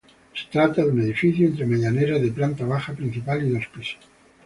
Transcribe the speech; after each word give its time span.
Se 0.33 0.45
trata 0.51 0.83
de 0.83 0.89
un 0.89 0.99
edificio 0.99 1.45
entre 1.45 1.67
medianeras 1.67 2.19
de 2.19 2.31
planta 2.31 2.65
baja, 2.65 2.91
principal 2.93 3.45
y 3.45 3.51
dos 3.51 3.67
pisos. 3.67 3.99